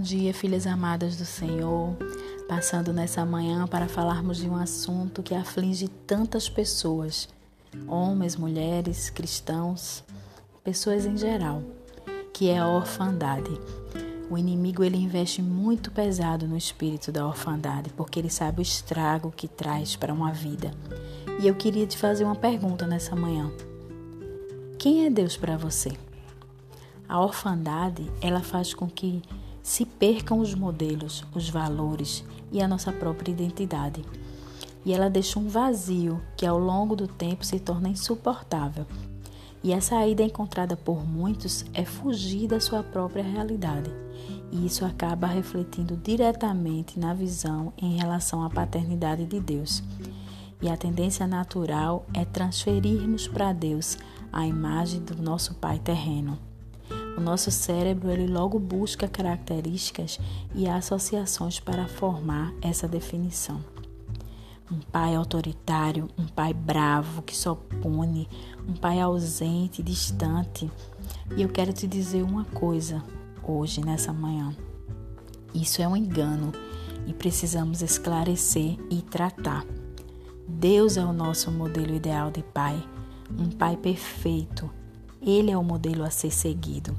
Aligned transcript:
dia, 0.00 0.32
filhas 0.32 0.66
amadas 0.66 1.16
do 1.16 1.26
Senhor. 1.26 1.94
Passando 2.48 2.92
nessa 2.92 3.24
manhã 3.24 3.66
para 3.66 3.86
falarmos 3.86 4.38
de 4.38 4.48
um 4.48 4.56
assunto 4.56 5.22
que 5.22 5.34
aflige 5.34 5.88
tantas 5.88 6.48
pessoas, 6.48 7.28
homens, 7.86 8.34
mulheres, 8.34 9.10
cristãos, 9.10 10.02
pessoas 10.62 11.04
em 11.04 11.16
geral, 11.16 11.62
que 12.32 12.48
é 12.48 12.58
a 12.58 12.66
orfandade. 12.66 13.50
O 14.30 14.38
inimigo 14.38 14.82
ele 14.82 14.96
investe 14.96 15.42
muito 15.42 15.90
pesado 15.90 16.48
no 16.48 16.56
espírito 16.56 17.12
da 17.12 17.26
orfandade, 17.26 17.90
porque 17.90 18.18
ele 18.18 18.30
sabe 18.30 18.60
o 18.60 18.62
estrago 18.62 19.30
que 19.30 19.46
traz 19.46 19.96
para 19.96 20.14
uma 20.14 20.32
vida. 20.32 20.70
E 21.40 21.46
eu 21.46 21.54
queria 21.54 21.86
te 21.86 21.98
fazer 21.98 22.24
uma 22.24 22.36
pergunta 22.36 22.86
nessa 22.86 23.14
manhã. 23.14 23.52
Quem 24.78 25.04
é 25.04 25.10
Deus 25.10 25.36
para 25.36 25.58
você? 25.58 25.92
A 27.06 27.20
orfandade, 27.20 28.10
ela 28.20 28.40
faz 28.40 28.72
com 28.72 28.88
que 28.88 29.22
se 29.64 29.86
percam 29.86 30.40
os 30.40 30.54
modelos, 30.54 31.24
os 31.34 31.48
valores 31.48 32.22
e 32.52 32.60
a 32.60 32.68
nossa 32.68 32.92
própria 32.92 33.32
identidade. 33.32 34.04
E 34.84 34.92
ela 34.92 35.08
deixa 35.08 35.38
um 35.38 35.48
vazio 35.48 36.20
que 36.36 36.44
ao 36.44 36.58
longo 36.58 36.94
do 36.94 37.08
tempo 37.08 37.46
se 37.46 37.58
torna 37.58 37.88
insuportável. 37.88 38.84
E 39.62 39.72
a 39.72 39.80
saída 39.80 40.22
encontrada 40.22 40.76
por 40.76 41.08
muitos 41.08 41.64
é 41.72 41.82
fugir 41.82 42.46
da 42.46 42.60
sua 42.60 42.82
própria 42.82 43.24
realidade. 43.24 43.90
E 44.52 44.66
isso 44.66 44.84
acaba 44.84 45.26
refletindo 45.26 45.96
diretamente 45.96 47.00
na 47.00 47.14
visão 47.14 47.72
em 47.78 47.96
relação 47.96 48.44
à 48.44 48.50
paternidade 48.50 49.24
de 49.24 49.40
Deus. 49.40 49.82
E 50.60 50.68
a 50.68 50.76
tendência 50.76 51.26
natural 51.26 52.04
é 52.12 52.26
transferirmos 52.26 53.26
para 53.26 53.54
Deus 53.54 53.96
a 54.30 54.46
imagem 54.46 55.00
do 55.00 55.16
nosso 55.22 55.54
Pai 55.54 55.78
terreno. 55.78 56.38
O 57.16 57.20
nosso 57.20 57.50
cérebro 57.50 58.10
ele 58.10 58.26
logo 58.26 58.58
busca 58.58 59.06
características 59.06 60.18
e 60.52 60.68
associações 60.68 61.60
para 61.60 61.86
formar 61.86 62.52
essa 62.60 62.88
definição. 62.88 63.60
Um 64.70 64.80
pai 64.80 65.14
autoritário, 65.14 66.08
um 66.18 66.26
pai 66.26 66.52
bravo 66.52 67.22
que 67.22 67.36
só 67.36 67.54
pune, 67.54 68.28
um 68.68 68.72
pai 68.72 69.00
ausente, 69.00 69.82
distante. 69.82 70.68
E 71.36 71.42
eu 71.42 71.48
quero 71.48 71.72
te 71.72 71.86
dizer 71.86 72.22
uma 72.22 72.44
coisa 72.46 73.00
hoje, 73.46 73.80
nessa 73.80 74.12
manhã. 74.12 74.54
Isso 75.54 75.80
é 75.80 75.86
um 75.86 75.96
engano 75.96 76.50
e 77.06 77.12
precisamos 77.12 77.80
esclarecer 77.80 78.76
e 78.90 79.02
tratar. 79.02 79.64
Deus 80.48 80.96
é 80.96 81.04
o 81.04 81.12
nosso 81.12 81.52
modelo 81.52 81.94
ideal 81.94 82.30
de 82.30 82.42
pai, 82.42 82.82
um 83.38 83.50
pai 83.50 83.76
perfeito 83.76 84.68
ele 85.24 85.50
é 85.50 85.56
o 85.56 85.64
modelo 85.64 86.04
a 86.04 86.10
ser 86.10 86.30
seguido. 86.30 86.96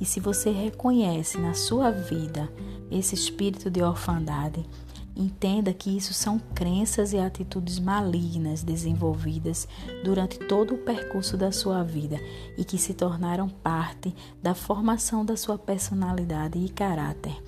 E 0.00 0.04
se 0.04 0.20
você 0.20 0.50
reconhece 0.50 1.38
na 1.38 1.54
sua 1.54 1.90
vida 1.90 2.50
esse 2.90 3.14
espírito 3.14 3.70
de 3.70 3.82
orfandade, 3.82 4.64
entenda 5.16 5.72
que 5.72 5.96
isso 5.96 6.12
são 6.12 6.38
crenças 6.38 7.12
e 7.12 7.18
atitudes 7.18 7.78
malignas 7.78 8.62
desenvolvidas 8.62 9.68
durante 10.02 10.38
todo 10.38 10.74
o 10.74 10.78
percurso 10.78 11.36
da 11.36 11.52
sua 11.52 11.82
vida 11.82 12.20
e 12.58 12.64
que 12.64 12.76
se 12.76 12.94
tornaram 12.94 13.48
parte 13.48 14.14
da 14.42 14.54
formação 14.54 15.24
da 15.24 15.36
sua 15.36 15.56
personalidade 15.56 16.58
e 16.58 16.68
caráter. 16.68 17.40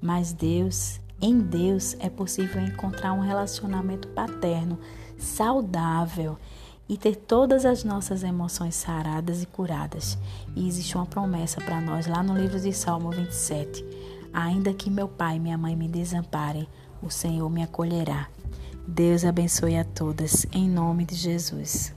Mas 0.00 0.32
Deus, 0.32 1.00
em 1.20 1.38
Deus, 1.38 1.96
é 2.00 2.10
possível 2.10 2.60
encontrar 2.60 3.12
um 3.12 3.20
relacionamento 3.20 4.08
paterno 4.08 4.78
saudável 5.16 6.36
e 6.88 6.96
ter 6.96 7.16
todas 7.16 7.64
as 7.64 7.84
nossas 7.84 8.22
emoções 8.22 8.74
saradas 8.74 9.42
e 9.42 9.46
curadas. 9.46 10.16
E 10.54 10.68
existe 10.68 10.96
uma 10.96 11.06
promessa 11.06 11.60
para 11.60 11.80
nós 11.80 12.06
lá 12.06 12.22
no 12.22 12.36
livro 12.36 12.60
de 12.60 12.72
Salmo 12.72 13.10
27. 13.10 13.84
Ainda 14.32 14.72
que 14.72 14.90
meu 14.90 15.08
pai 15.08 15.36
e 15.36 15.40
minha 15.40 15.58
mãe 15.58 15.74
me 15.74 15.88
desamparem, 15.88 16.68
o 17.02 17.10
Senhor 17.10 17.48
me 17.50 17.62
acolherá. 17.62 18.28
Deus 18.86 19.24
abençoe 19.24 19.76
a 19.76 19.84
todas, 19.84 20.46
em 20.52 20.68
nome 20.68 21.04
de 21.04 21.16
Jesus. 21.16 21.92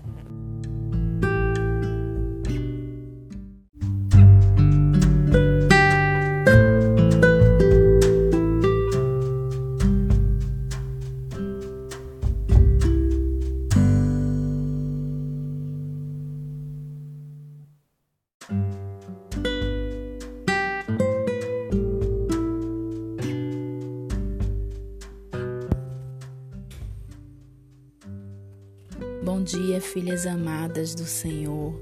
Bom 29.24 29.44
dia, 29.44 29.80
filhas 29.80 30.26
amadas 30.26 30.96
do 30.96 31.06
Senhor. 31.06 31.80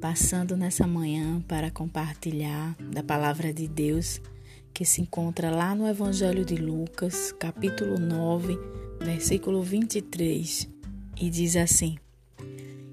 Passando 0.00 0.56
nessa 0.56 0.86
manhã 0.86 1.40
para 1.46 1.70
compartilhar 1.70 2.74
da 2.90 3.02
palavra 3.02 3.52
de 3.52 3.68
Deus 3.68 4.20
que 4.74 4.84
se 4.84 5.00
encontra 5.00 5.50
lá 5.50 5.74
no 5.74 5.86
Evangelho 5.86 6.44
de 6.44 6.56
Lucas, 6.56 7.30
capítulo 7.38 7.98
9, 7.98 8.58
versículo 9.00 9.62
23, 9.62 10.68
e 11.20 11.30
diz 11.30 11.54
assim: 11.56 11.96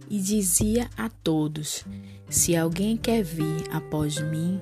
E 0.10 0.20
dizia 0.20 0.90
a 0.98 1.10
todos: 1.10 1.86
Se 2.30 2.56
alguém 2.56 2.98
quer 2.98 3.24
vir 3.24 3.64
após 3.72 4.20
mim, 4.20 4.60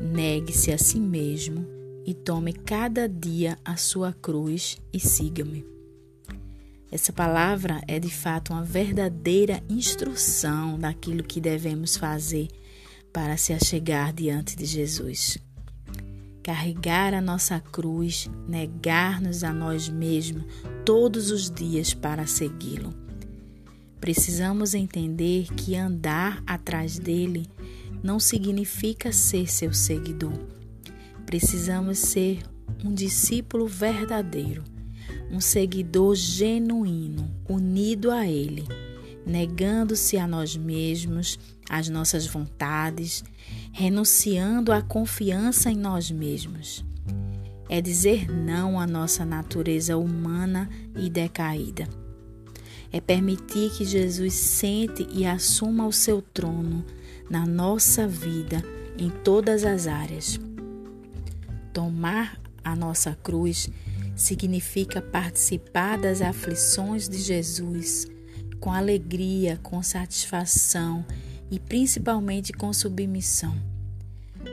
negue-se 0.00 0.70
a 0.70 0.78
si 0.78 1.00
mesmo 1.00 1.66
e 2.06 2.12
tome 2.14 2.52
cada 2.52 3.08
dia 3.08 3.58
a 3.64 3.76
sua 3.76 4.12
cruz 4.12 4.78
e 4.92 5.00
siga-me. 5.00 5.64
Essa 6.92 7.12
palavra 7.12 7.80
é 7.88 7.98
de 7.98 8.10
fato 8.10 8.52
uma 8.52 8.62
verdadeira 8.62 9.60
instrução 9.68 10.78
daquilo 10.78 11.24
que 11.24 11.40
devemos 11.40 11.96
fazer 11.96 12.48
para 13.12 13.36
se 13.36 13.52
achegar 13.52 14.12
diante 14.12 14.54
de 14.54 14.64
Jesus. 14.64 15.38
Carregar 16.40 17.14
a 17.14 17.20
nossa 17.20 17.58
cruz, 17.58 18.30
negar-nos 18.46 19.42
a 19.42 19.52
nós 19.52 19.88
mesmos 19.88 20.44
todos 20.84 21.30
os 21.30 21.50
dias 21.50 21.94
para 21.94 22.26
segui-lo. 22.26 23.03
Precisamos 24.04 24.74
entender 24.74 25.46
que 25.54 25.74
andar 25.74 26.42
atrás 26.46 26.98
dele 26.98 27.46
não 28.02 28.20
significa 28.20 29.10
ser 29.10 29.50
seu 29.50 29.72
seguidor. 29.72 30.38
Precisamos 31.24 32.00
ser 32.00 32.42
um 32.84 32.92
discípulo 32.92 33.66
verdadeiro 33.66 34.62
um 35.30 35.40
seguidor 35.40 36.14
genuíno, 36.14 37.34
unido 37.48 38.10
a 38.10 38.26
Ele, 38.26 38.68
negando-se 39.26 40.18
a 40.18 40.28
nós 40.28 40.54
mesmos, 40.54 41.38
às 41.68 41.88
nossas 41.88 42.26
vontades, 42.26 43.24
renunciando 43.72 44.70
à 44.70 44.82
confiança 44.82 45.70
em 45.70 45.76
nós 45.76 46.10
mesmos. 46.10 46.84
É 47.70 47.80
dizer 47.80 48.30
não 48.30 48.78
à 48.78 48.86
nossa 48.86 49.24
natureza 49.24 49.96
humana 49.96 50.68
e 50.94 51.08
decaída. 51.08 52.03
É 52.94 53.00
permitir 53.00 53.72
que 53.72 53.84
Jesus 53.84 54.34
sente 54.34 55.04
e 55.10 55.26
assuma 55.26 55.84
o 55.84 55.92
seu 55.92 56.22
trono 56.22 56.86
na 57.28 57.44
nossa 57.44 58.06
vida 58.06 58.62
em 58.96 59.10
todas 59.10 59.64
as 59.64 59.88
áreas. 59.88 60.38
Tomar 61.72 62.40
a 62.62 62.76
nossa 62.76 63.18
cruz 63.20 63.68
significa 64.14 65.02
participar 65.02 65.98
das 65.98 66.22
aflições 66.22 67.08
de 67.08 67.18
Jesus 67.18 68.06
com 68.60 68.70
alegria, 68.70 69.58
com 69.60 69.82
satisfação 69.82 71.04
e 71.50 71.58
principalmente 71.58 72.52
com 72.52 72.72
submissão. 72.72 73.60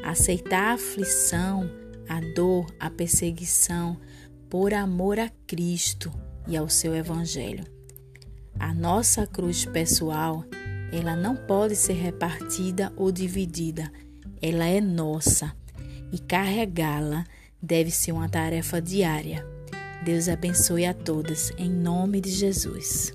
Aceitar 0.03 0.71
a 0.71 0.73
aflição, 0.73 1.69
a 2.09 2.19
dor, 2.33 2.65
a 2.79 2.89
perseguição 2.89 3.99
por 4.49 4.73
amor 4.73 5.19
a 5.19 5.29
Cristo 5.45 6.11
e 6.47 6.57
ao 6.57 6.67
seu 6.67 6.95
Evangelho. 6.95 7.80
A 8.61 8.75
nossa 8.75 9.25
cruz 9.25 9.65
pessoal, 9.65 10.45
ela 10.93 11.15
não 11.15 11.35
pode 11.35 11.75
ser 11.75 11.93
repartida 11.93 12.93
ou 12.95 13.11
dividida, 13.11 13.91
ela 14.39 14.65
é 14.65 14.79
nossa 14.79 15.51
e 16.11 16.19
carregá-la 16.19 17.25
deve 17.59 17.89
ser 17.89 18.11
uma 18.11 18.29
tarefa 18.29 18.79
diária. 18.79 19.43
Deus 20.05 20.29
abençoe 20.29 20.85
a 20.85 20.93
todas, 20.93 21.51
em 21.57 21.71
nome 21.71 22.21
de 22.21 22.29
Jesus. 22.29 23.11